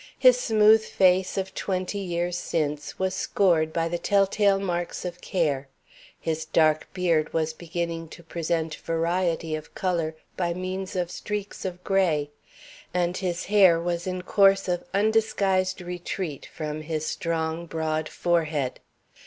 [0.17, 5.67] His smooth face of twenty years since was scored by the telltale marks of care;
[6.19, 11.83] his dark beard was beginning to present variety of color by means of streaks of
[11.83, 12.31] gray;
[12.95, 18.79] and his hair was in course of undisguised retreat from his strong broad forehead.